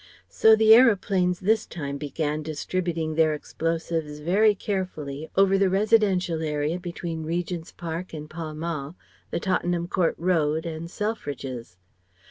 So 0.29 0.55
the 0.55 0.73
aeroplanes 0.73 1.39
this 1.41 1.67
time 1.67 1.99
began 1.99 2.41
distributing 2.41 3.13
their 3.13 3.35
explosives 3.35 4.17
very 4.17 4.55
carefully 4.55 5.29
over 5.37 5.59
the 5.59 5.69
residential 5.69 6.41
area 6.41 6.79
between 6.79 7.21
Regent's 7.21 7.71
Park 7.71 8.11
and 8.11 8.27
Pall 8.27 8.55
Mall, 8.55 8.95
the 9.29 9.39
Tottenham 9.39 9.87
Court 9.87 10.15
Road 10.17 10.65
and 10.65 10.89
Selfridge's. 10.89 11.77